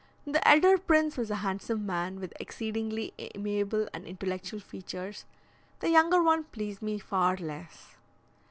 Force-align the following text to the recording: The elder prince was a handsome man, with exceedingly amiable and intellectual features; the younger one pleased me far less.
The 0.25 0.41
elder 0.47 0.79
prince 0.79 1.15
was 1.15 1.29
a 1.29 1.35
handsome 1.45 1.85
man, 1.85 2.19
with 2.19 2.33
exceedingly 2.39 3.13
amiable 3.19 3.87
and 3.93 4.07
intellectual 4.07 4.59
features; 4.59 5.25
the 5.79 5.91
younger 5.91 6.23
one 6.23 6.45
pleased 6.45 6.81
me 6.81 6.97
far 6.97 7.35
less. 7.37 7.97